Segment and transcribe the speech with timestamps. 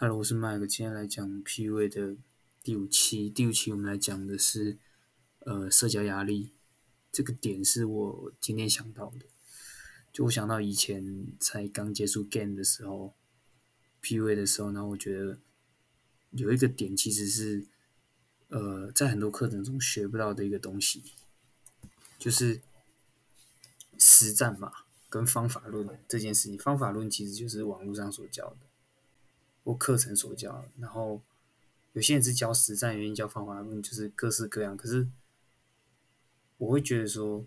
[0.00, 2.16] Hello，我是 Mike，今天来讲 PUA 的
[2.62, 3.28] 第五期。
[3.28, 4.78] 第五期我们来讲的是
[5.40, 6.52] 呃社交压力
[7.10, 9.26] 这个点是我今天想到的。
[10.12, 13.12] 就我想到以前才刚接触 Game 的时候
[14.00, 15.40] ，PUA 的时候，然后我觉得
[16.30, 17.66] 有一个点其实是
[18.50, 21.02] 呃在很多课程中学不到的一个东西，
[22.20, 22.60] 就是
[23.98, 24.72] 实战嘛
[25.08, 26.56] 跟方法论这件事情。
[26.56, 28.67] 方法论其实就是网络上所教的。
[29.68, 31.20] 或课程所教，然后
[31.92, 34.74] 有些人是教实战，有些人教方法论，就是各式各样。
[34.74, 35.06] 可是
[36.56, 37.44] 我会觉得说，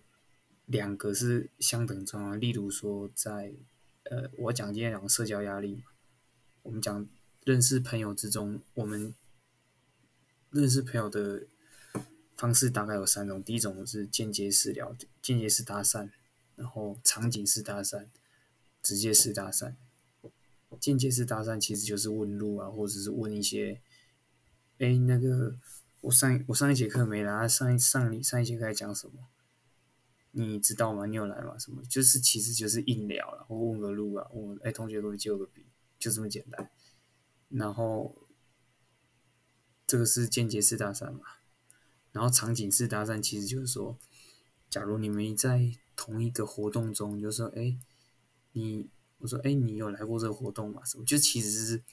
[0.67, 2.35] 两个是相等重要。
[2.35, 3.51] 例如说，在
[4.03, 5.81] 呃，我讲今天两个社交压力，
[6.61, 7.07] 我们讲
[7.43, 9.15] 认识朋友之中，我们
[10.51, 11.47] 认识朋友的
[12.37, 16.07] 方式大概有三种：第一种是间接式聊，间接式搭讪；
[16.55, 18.05] 然后场景式搭讪，
[18.83, 19.73] 直接式搭讪。
[20.81, 23.79] 间接式搭讪其实就是问路啊，或者是问一些，
[24.79, 25.55] 哎，那个
[26.01, 29.27] 我上我上一节课没来，上一上你上一节课在讲什么？
[30.31, 31.05] 你知道吗？
[31.05, 31.55] 你有来吗？
[31.59, 31.83] 什么？
[31.83, 35.67] 就是其实就是硬聊了，或问个路啊，问哎同学可不可以借我个笔？
[35.99, 36.71] 就这么简单。
[37.49, 38.17] 然后
[39.85, 41.21] 这个是间接式搭讪嘛？
[42.11, 43.99] 然后场景式搭讪其实就是说，
[44.67, 47.77] 假如你们在同一个活动中，就说哎，
[48.53, 48.89] 你。
[49.21, 50.83] 我说：“哎，你有来过这个活动吗？
[50.83, 51.05] 什么？
[51.05, 51.83] 就其实是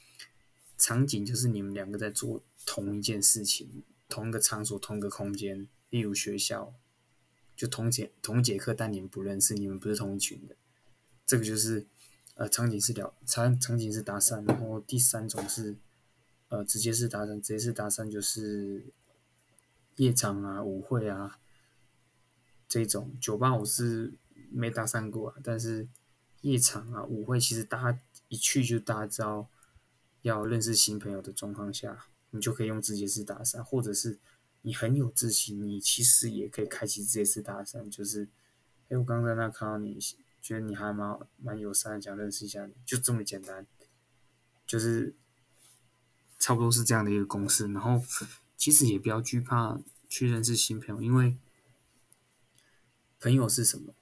[0.78, 5.68] 场景，就是你们两个在做同一件事情，同一个场所，同一个空间。
[5.90, 6.74] 例如学校，
[7.54, 10.56] 就同节同节课，但你们不认识，你们不是同一群的。
[11.26, 11.86] 这个就是
[12.34, 14.46] 呃场景是聊场场景是搭讪。
[14.46, 15.76] 然后第三种是
[16.48, 18.86] 呃直接是搭讪，直接是搭讪就是
[19.96, 21.38] 夜场啊、舞会啊
[22.66, 24.14] 这种酒吧，我是
[24.50, 25.88] 没搭讪过啊，但是。”
[26.42, 29.48] 夜场啊，舞会，其实大家一去就大家知道
[30.22, 34.19] 要认识新朋友的状况下，你就可以用直接式搭讪，或者是
[34.62, 38.29] 你很有自信，你其实也可以开启直接式搭讪，就是，
[38.89, 39.98] 哎，我刚在那看到你，
[40.40, 43.67] 觉得你还蛮蛮友善，想认识一下你，就这么简单，
[44.67, 45.14] 就是
[46.39, 47.67] 差不多是这样的一个公式。
[47.73, 48.02] 然后
[48.57, 51.36] 其实也不要惧怕去认识新朋友，因为
[53.18, 53.92] 朋友是什么，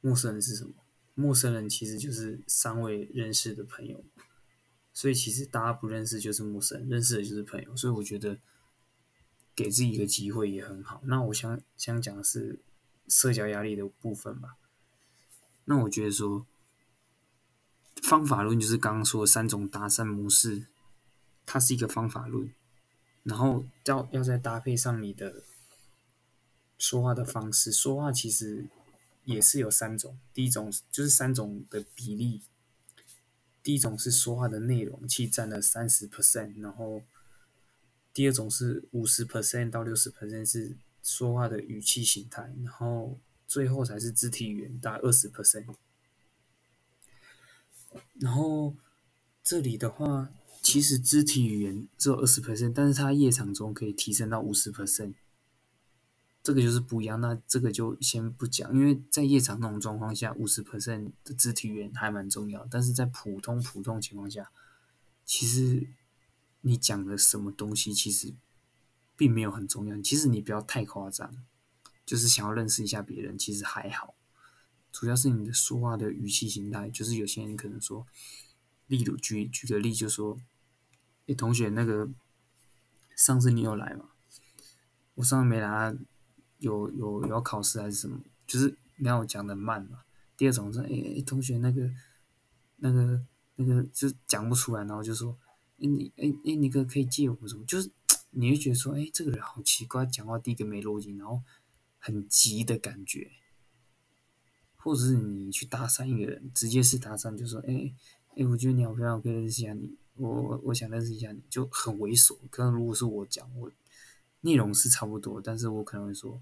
[0.00, 0.72] 陌生人是什么。
[1.16, 4.04] 陌生人其实就是三位认识的朋友，
[4.92, 7.76] 所以其实大家不认识就是陌生人，认识的就是朋友。
[7.76, 8.38] 所以我觉得
[9.54, 11.00] 给自己一个机会也很好。
[11.04, 12.58] 那我想想讲的是
[13.06, 14.56] 社交压力的部分吧。
[15.66, 16.44] 那我觉得说
[18.02, 20.66] 方法论就是刚刚说的三种搭讪模式，
[21.46, 22.52] 它是一个方法论，
[23.22, 25.44] 然后要要再搭配上你的
[26.76, 28.66] 说话的方式，说话其实。
[29.24, 32.42] 也是有三种，第一种就是三种的比例，
[33.62, 37.02] 第一种是说话的内容，其占了三十 percent，然后
[38.12, 45.74] 第二种是五十 percent 到六十 percent 是说话的语气形态，然后最后才是肢体语言，大二十 percent。
[48.20, 48.74] 然后
[49.42, 50.30] 这里的话，
[50.62, 55.14] 其实肢体语言只有二十 percent，但是它夜场中可以提升到五十 percent。
[56.44, 62.68] 这个就是不一样，那这个就先不讲，因为在夜场那种状况下，五十 percent 的肢体语言还蛮重要。
[62.70, 64.52] 但是在普通普通情况下，
[65.24, 65.88] 其实
[66.60, 68.34] 你讲的什么东西其实
[69.16, 69.98] 并没有很重要。
[70.02, 71.34] 其实你不要太夸张，
[72.04, 74.14] 就是想要认识一下别人，其实还好。
[74.92, 78.06] 主要是你的说话的语气形态，就是有些人可能说，
[78.86, 80.38] 例如举举个例，就说，
[81.24, 82.10] 诶，同学，那个
[83.16, 84.10] 上次你有来吗？
[85.14, 85.96] 我上次没来。
[86.64, 88.18] 有有有考试还是什么？
[88.46, 90.02] 就是没有讲的慢嘛。
[90.36, 91.90] 第二种是，哎，同学那个
[92.76, 93.22] 那个
[93.56, 95.36] 那个就讲不出来，然后就说，
[95.78, 97.64] 哎你哎哎你可可以借我什么？
[97.66, 97.90] 就是
[98.30, 101.42] 你会觉得说，哎这个人好奇怪，讲话第一个没逻辑，然后
[101.98, 103.30] 很急的感觉。
[104.76, 107.94] 或者是你去搭讪一个人，直接是搭讪，就说，哎
[108.36, 112.36] 哎我觉得你好漂亮，我可以认识一下你，我我我想认识一下你，就很猥琐。
[112.50, 113.70] 可能如果是我讲我。
[114.44, 116.38] 内容是差不多，但是我可能会说，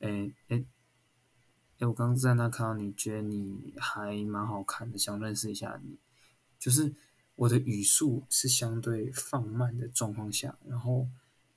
[0.00, 0.64] 哎哎
[1.78, 5.98] 哎，我刚在那看到你，觉得你还蛮好看的，想认识一下你。
[6.58, 6.94] 就是
[7.36, 11.06] 我的语速是相对放慢的状况下，然后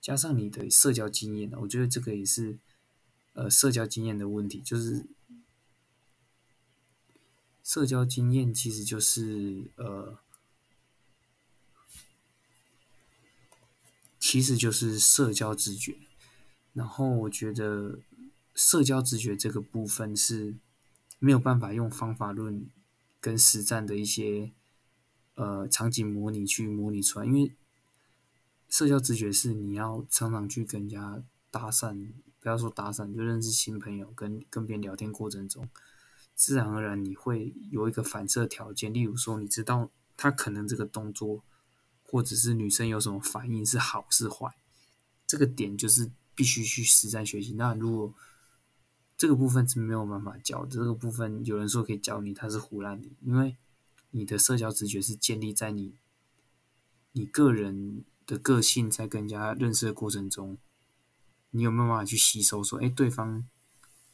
[0.01, 2.59] 加上你的社交经验，我觉得这个也是
[3.33, 5.05] 呃社交经验的问题，就是
[7.63, 10.19] 社交经验其实就是呃。
[14.31, 15.97] 其实就是社交直觉，
[16.71, 17.99] 然后我觉得
[18.55, 20.55] 社交直觉这个部分是
[21.19, 22.65] 没有办法用方法论
[23.19, 24.53] 跟实战的一些
[25.35, 27.51] 呃场景模拟去模拟出来，因为
[28.69, 35.67] 社交直觉是你要常常去跟人家搭讪，不要说搭讪，就认识新朋友，跟跟别人聊天过程中，
[36.35, 41.43] 自然而然你会有一个反射条件，例如说你知道他可能这个动作，
[42.11, 44.53] 或者是女生有什么反应是好是坏，
[45.25, 47.53] 这个点就是必须去实战学习。
[47.53, 48.13] 那如果
[49.15, 53.55] 这个部分是没有办法教，这个部分有人说可以教你，他是胡乱你，因为
[54.09, 55.93] 你的社交直觉是建立在你
[57.13, 60.57] 你个人的个性在跟人家认识的过程中，
[61.51, 62.61] 你有没有办法去吸收？
[62.61, 63.47] 说，哎，对方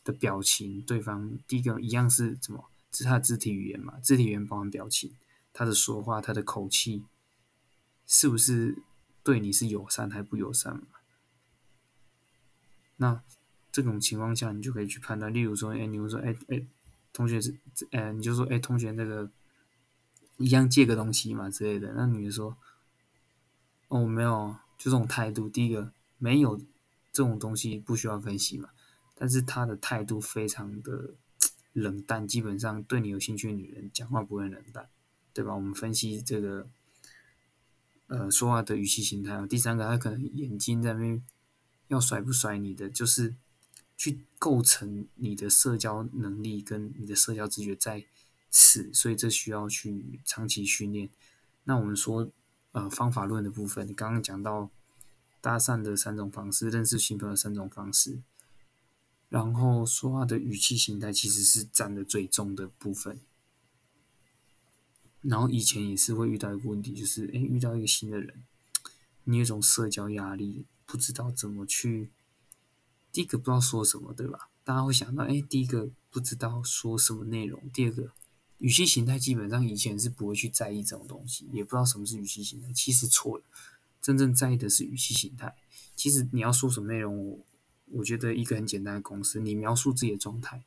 [0.04, 2.66] 的表情，对方第一个一样是怎么？
[2.92, 4.00] 是他的肢体语言嘛？
[4.00, 5.14] 肢体语言包含表情，
[5.52, 7.04] 他的说话，他的口气，
[8.08, 8.82] 是不是
[9.22, 10.88] 对你是友善还不友善嘛？
[12.96, 13.22] 那。
[13.70, 15.32] 这种情况下，你就可以去判断。
[15.32, 16.66] 例如说，哎，你会说，哎哎，
[17.14, 17.56] 同学是，
[17.92, 19.30] 哎，你就说，哎，同学那个
[20.38, 21.94] 一样借个东西嘛之类的。
[21.94, 22.58] 那女的说，
[23.90, 25.48] 哦，没有，就这种态度。
[25.48, 28.70] 第一个，没有这种东西不需要分析嘛。
[29.14, 31.14] 但是他的态度非常的
[31.74, 34.90] 冷淡，基本上对你有兴趣的女人讲话不会冷淡，
[35.34, 35.54] 对吧？
[35.54, 36.68] 我们分析这个，
[38.08, 39.46] 呃，说话的语气形态。
[39.48, 41.24] 第三个，他可能眼睛在那边
[41.88, 43.36] 要甩不甩你的，就是。
[44.00, 48.06] 去构成你的社交能力跟你的社交直觉在
[48.52, 51.10] 此，所以这需要去长期训练。
[51.64, 52.30] 那我们说，
[52.74, 54.70] 呃，方法论的部分，刚刚讲到
[55.42, 58.22] 搭讪的三种方式，认识新朋友三种方式，
[59.30, 63.20] 然后说话的语气形态其实是占的最重的部分。
[65.22, 68.44] 然后以前也是会遇到一个问题，就是诶，遇到一个新的人，
[69.26, 72.10] 你有种社交压力，不知道怎么去。
[73.12, 74.50] 第一个不知道说什么，对吧？
[74.64, 77.60] 大家会想到，哎，第一个不知道说什么内容。
[77.74, 78.12] 第二个，
[78.60, 82.72] 语气形态基本上以前是不会去在意这种东西，也不知道什么是语气形态。
[82.74, 83.44] 其实错了，
[84.02, 85.56] 真正在意的是语气形态。
[85.96, 87.40] 其实你要说什么内容，我
[87.94, 90.62] 我觉得一个很简单的公式，你描述自己的状态。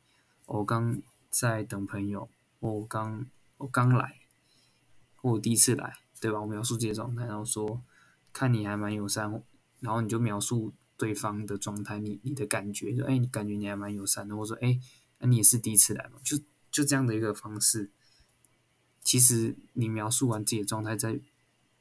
[0.47, 2.27] 我刚在等朋友，
[2.59, 3.25] 我刚
[3.57, 4.20] 我刚来，
[5.21, 6.41] 我第一次来，对吧？
[6.41, 7.81] 我描述自己的状态，然后说
[8.33, 9.43] 看你还蛮友善，
[9.79, 10.73] 然后你就描述。
[10.97, 14.79] 对方的状态，你你的感觉，就哎，你感觉你还蛮友善的，或者说哎，
[15.17, 16.37] 那你也是第一次来嘛，就
[16.69, 17.89] 就这样的一个方式。
[19.01, 21.19] 其实你描述完自己的状态，再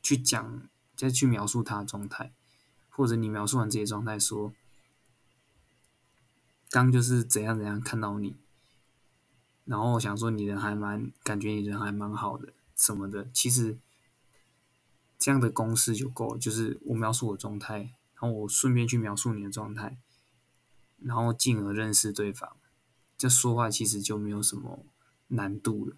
[0.03, 0.63] 去讲，
[0.97, 2.33] 再去描述他的状态，
[2.89, 4.55] 或者你描述完自己的状态，说
[6.71, 8.37] 刚就是怎样怎样看到你，
[9.67, 13.79] 然后我想说你人还蛮，感觉你人还蛮好的什么的，其实
[15.19, 17.95] 这样的公式就够了，就是我描述我状态。
[18.23, 19.97] 然后我顺便去描述你的状态，
[20.99, 22.55] 然后进而认识对方，
[23.17, 24.85] 这说话其实就没有什么
[25.29, 25.97] 难度了。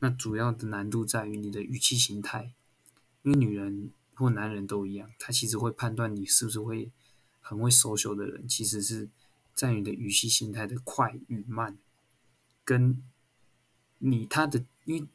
[0.00, 2.52] 那主要的难度在于你的语气形态，
[3.22, 6.92] 因为女人或男人都一样，他其实会判断你是不是会
[7.40, 9.08] 很会守羞的人，其实是
[9.54, 11.78] 在你的语气形态的快与慢，
[12.66, 13.02] 跟
[13.96, 15.08] 你他的因为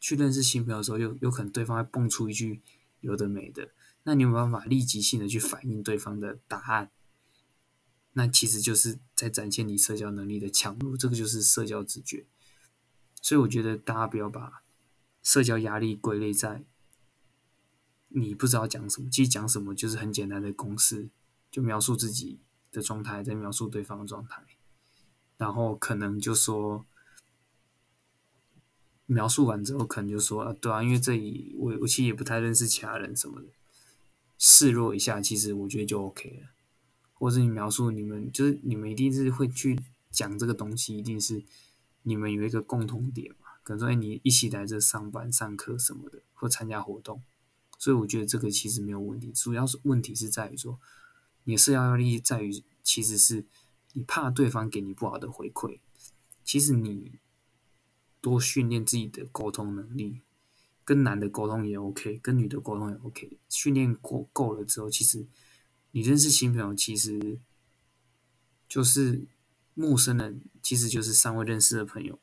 [0.00, 2.62] 去认识新朋友的时候，有有可能对方会蹦出一句
[3.00, 3.70] 有的没的。
[4.04, 6.90] 那你有办法立即性的去反映对方的答案，
[8.12, 12.26] 那其实就是在展现你社交能力的强弱，这个就是社交直觉。
[13.20, 14.62] 所以我觉得大家不要把
[15.22, 16.64] 社交压力归类在
[18.08, 21.10] 你不知道讲什么，其实讲什么就是很简单的公式，
[21.50, 22.40] 就描述自己
[22.72, 24.42] 的状态，再描述对方的状态，
[25.36, 26.86] 然后可能就说
[29.10, 33.48] 描述完之后，可能就说啊，对啊，因为这里我我其实也不太认识其他人什么的。
[34.36, 36.50] 示弱一下，其实我觉得就 OK 了。
[37.14, 41.42] 或者你描述你们，就是你们一定是会去讲这个东西，一定是
[42.02, 43.48] 你们有一个共同点嘛？
[43.64, 47.22] 可能说，哎，你一起来这上班、上课什么的，或参加活动。
[47.78, 49.32] 所以我觉得这个其实没有问题。
[49.32, 50.78] 主要是问题是在于说，
[51.44, 53.46] 你的社交压力在于，其实是
[53.94, 55.80] 你怕对方给你不好的回馈。
[56.44, 57.18] 其实你
[58.20, 60.20] 多训练自己的沟通能力。
[60.84, 63.36] 跟男的沟通也 OK，跟女的沟通也 OK。
[63.50, 65.26] 训练过够了之后，其实
[65.90, 67.38] 你认识新朋友，其实
[68.66, 69.26] 就是
[69.74, 72.18] 陌生人，其实就是尚未认识的朋友。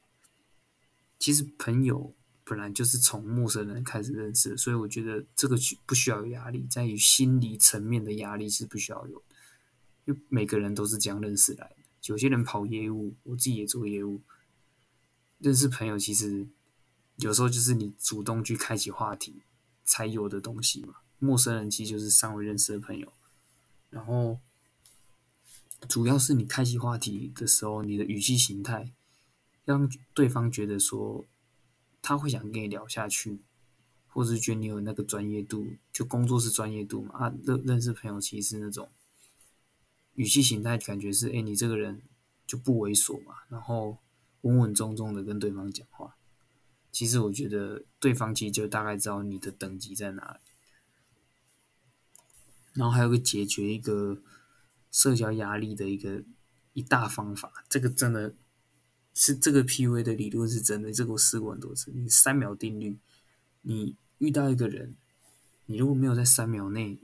[1.20, 9.22] 其实朋友本来就是从陌生人开始认识，所以我觉得这个不需要有压力，在于心理层面的压力是不需要有，
[10.06, 11.76] 因为每个人都是这样认识来的。
[12.08, 14.22] 有些人跑业务，我自己也做业务，
[15.46, 16.48] 认识朋友其实。
[17.20, 19.42] 有时候就是你主动去开启话题
[19.86, 20.96] 才有的东西嘛。
[21.18, 23.10] 陌生人其实就是尚未认识的朋友，
[23.90, 24.38] 然后
[25.88, 28.92] 主要是你开启话题的时候，你的语气形态
[29.64, 31.24] 让对方觉得说
[32.02, 33.40] 他会想跟你聊下去，
[34.10, 37.16] 或者是觉得你有那个专业度，就工作是专业度嘛。
[37.18, 38.90] 啊，认认识朋友其实是那种
[40.16, 42.02] 语气形态，感觉是哎，你这个人
[42.46, 43.98] 就不猥琐嘛，然后
[44.46, 46.16] 稳稳重重的跟对方讲话。
[46.92, 50.40] 其实我觉得对方其实就大概知道你的等级在哪里。
[52.74, 54.22] 然后还有个解决一个
[54.92, 56.24] 社交压力的一个
[56.74, 58.36] 一大方法，这个真的
[59.14, 61.92] 是这个 P.U.A 的理论是真的，这个我试过很多次。
[61.92, 62.98] 你三秒定律，
[63.62, 64.96] 你遇到一个人，
[65.66, 67.00] 你如果没有在三秒内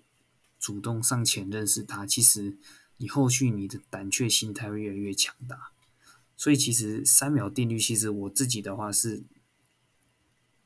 [0.60, 2.58] 主动上前认识他，其实
[2.98, 5.72] 你后续你的胆怯心态会越来越强大。
[6.42, 9.22] 所以其实三秒定律，其实我自己的话是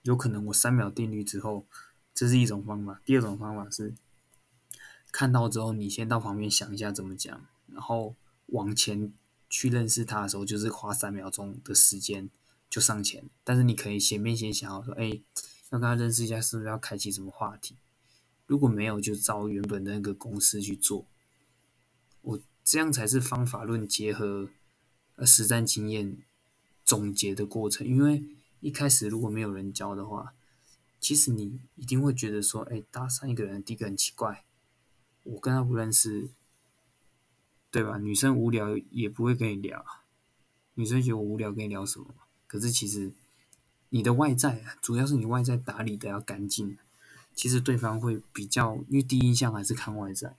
[0.04, 1.68] 有可能我三秒定律之后，
[2.14, 3.02] 这是一种方法。
[3.04, 3.94] 第二种方法是。
[5.12, 8.16] 看到之后，你先到旁边想一下怎么讲，然后
[8.46, 9.12] 往前
[9.50, 12.30] 去认识他的时候，就是花三秒钟的时间
[12.70, 13.26] 就上前。
[13.44, 15.20] 但是你可以前面先想好说，哎，
[15.72, 17.76] 要跟他认识一下，是不是要开启什么话题？
[18.46, 21.06] 如果没有，就照原本的那个公式去做。
[22.22, 24.50] 我这样才是方法论结合
[25.16, 26.18] 呃实战经验
[26.84, 27.86] 总结的过程。
[27.86, 28.24] 因为
[28.60, 30.34] 一开始如果没有人教的话，
[31.00, 34.44] 其实你一定会觉得说，哎，搭讪一个人第一个很奇怪。
[35.24, 36.30] 我跟他不认识，
[37.72, 37.98] 对吧？
[37.98, 39.84] 女生无聊也不会跟你聊，
[40.76, 42.14] 女生觉得我无聊跟你聊什么？
[42.48, 43.12] 可是其实
[43.90, 46.78] 你的外在，主要是你外在打理的要干净，
[47.34, 50.36] 其实对方会比较，因为第一印象还是看外在，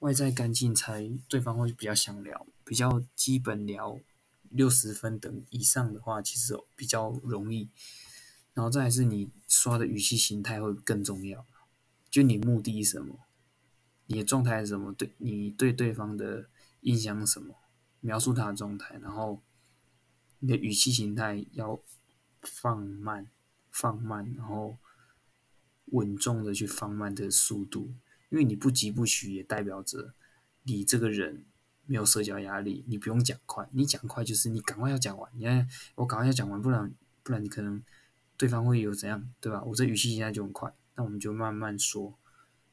[0.00, 3.98] 外在干净才对方会比较想聊，比较基本聊
[4.50, 7.68] 六十分等以上的话，其实比较容易。
[8.54, 11.44] 然后再是你刷的语气形态会更重要，
[12.10, 13.20] 就你目的什么？
[14.06, 14.92] 你的状态是什么？
[14.92, 16.48] 对你对对方的
[16.80, 17.54] 印象是什么？
[18.00, 19.42] 描述他的状态，然后
[20.38, 21.80] 你的语气形态要
[22.40, 23.28] 放慢，
[23.70, 24.78] 放慢，然后
[25.86, 27.92] 稳重的去放慢的速度，
[28.36, 30.12] 因为你不急不徐，也代表着
[30.64, 31.46] 你这个人
[31.86, 32.84] 没有社交压力。
[32.86, 35.32] 你不用讲快，你讲快就是你赶快要讲完。
[35.34, 37.82] 你看我赶快要讲完，不然不然你可能
[38.36, 39.62] 对方会有怎样，对吧？
[39.64, 42.18] 我这语气现在就很快，那我们就慢慢说。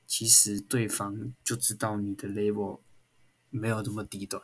[0.05, 2.81] 其实对方就知道你的 level
[3.49, 4.43] 没有这么低端，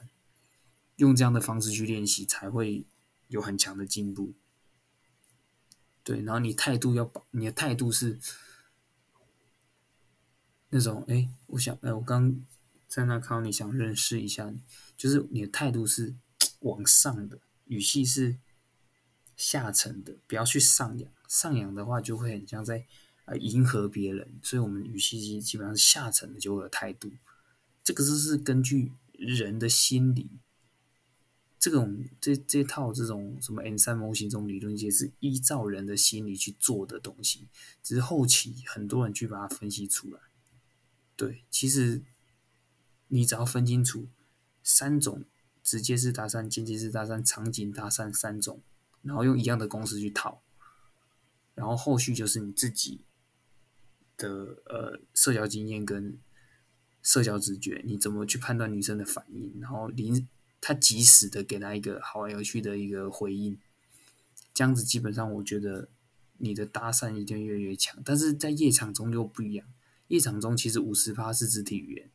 [0.95, 2.85] 用这样的方式去练习才会
[3.27, 4.31] 有很强的进步。
[6.01, 8.17] 对，然后你态度要保，你的态度是
[10.69, 12.35] 那种，哎，我想，哎，我刚
[12.87, 14.61] 在那看到你想认识一下你，
[14.97, 16.15] 就是你的态度是
[16.59, 18.37] 往上的，语气是
[19.35, 22.85] 下沉的，不要去上扬，上扬的话就会很像在。
[23.25, 27.11] 啊，迎合别人，所以我们语气基本上是下沉的，就会有态度。
[27.83, 30.31] 这个是是根据人的心理，
[31.59, 37.47] 这种这这套这种什么 N 三模型这种理论，也是依照人的心理去做的东西。
[37.83, 40.19] 只是后期很多人去把它分析出来。
[41.19, 42.01] 对，其实
[43.09, 44.07] 你只要分清楚
[44.63, 45.25] 三种
[45.61, 48.61] 直接式搭讪、间接式搭讪、场景搭讪三种，
[49.01, 50.41] 然后用一样的公式去套，
[51.55, 53.01] 然后后续就是你自己。
[54.21, 56.19] 的呃社交经验跟
[57.01, 59.57] 社交直觉，你怎么去判断女生的反应？
[59.61, 60.27] 然后临
[60.59, 63.57] 他及时的给她一个好玩有趣的一个回应，
[64.53, 65.87] 这样子基本上我觉得
[66.39, 67.97] 你的搭讪一定越来越强。
[68.03, 69.65] 但是在夜场中就不一样，
[70.09, 72.11] 夜场中其实五十趴是肢体语言，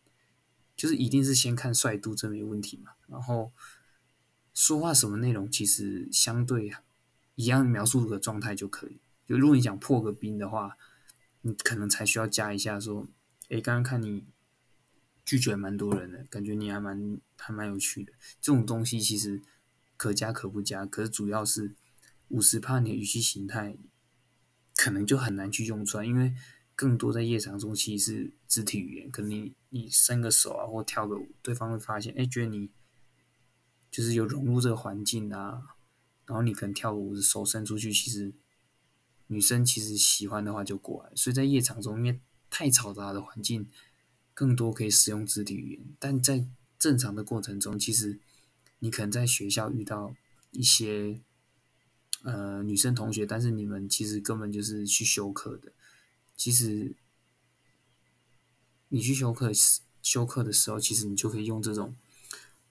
[0.76, 2.92] 就是一定是先看帅度，这没问题嘛。
[3.08, 3.50] 然后
[4.52, 6.70] 说话什么内容其实相对
[7.34, 8.98] 一样描述的状态就可以。
[9.26, 10.76] 就如果你想破个冰的话。
[11.46, 13.06] 你可能才需要加一下，说，
[13.50, 14.24] 诶，刚刚看你
[15.26, 18.14] 拒绝蛮多人的，感觉你还蛮还蛮有趣的。
[18.40, 19.42] 这种东西其实
[19.98, 21.74] 可加可不加，可是主要是
[22.28, 23.76] 五十趴你的语气形态
[24.74, 26.32] 可能就很难去用出来，因为
[26.74, 32.70] 更多在夜场中其实是肢体语言，可能你你伸个手啊，或跳个舞，对方会发现，哎，觉得你
[33.90, 35.76] 就是有融入这个环境啊，
[36.26, 38.32] 然后你可能跳个舞，手伸出去，其实。
[39.28, 43.66] 女生其实喜欢的话就过来，所以在夜场中，因为太嘈杂的环境，
[44.34, 45.80] 更多可以使用肢体语言。
[45.98, 46.44] 但在
[46.78, 48.20] 正常的过程中，其实
[48.80, 50.14] 你可能在学校遇到
[50.50, 51.22] 一些
[52.22, 55.72] 呃女生同学，但是你们其实根本就是去修课的。
[56.36, 56.94] 其实
[58.88, 59.50] 你去修课
[60.02, 61.94] 修课的时候，其实你就可以用这种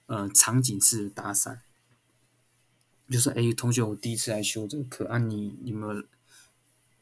[0.06, 1.58] 呃场景式的搭讪，
[3.08, 6.06] 就是哎，同学，我第一次来修这个课啊，你你们。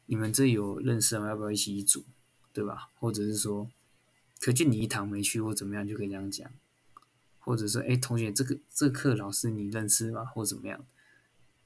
[0.06, 1.28] 你们这有认识吗？
[1.28, 2.04] 要不要一起一组，
[2.52, 2.90] 对吧？
[2.98, 3.70] 或者是说，
[4.40, 6.50] 可就你一堂没去或怎么样，就可以这样讲。
[7.38, 10.24] 或者说，哎，同学，这个这课老师你认识吗？
[10.24, 10.84] 或怎么样，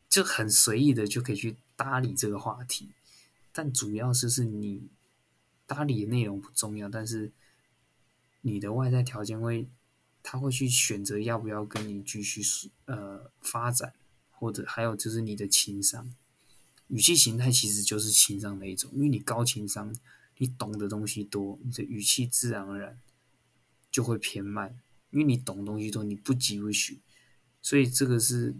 [0.09, 2.91] 就很随意的就可以去搭理这个话题。
[3.57, 4.83] 但主要是是你
[5.67, 7.33] 搭理的内容不重要，但是
[8.43, 9.67] 你的外在条件会，
[10.23, 12.43] 他会去选择要不要跟你继续
[12.85, 13.95] 呃发展，
[14.31, 16.13] 或者还有就是你的情商，
[16.89, 19.91] 语气形态其实就是情商的一种，因为你高情商，
[20.37, 23.01] 你懂的东西多，你的语气自然而然
[23.91, 24.79] 就会偏慢，
[25.11, 27.01] 因为你懂东西多，你不急不徐，
[27.63, 28.55] 所以这个是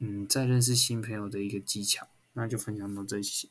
[0.00, 3.48] 嗯在认识新朋友的一个技巧，那就分享到这些。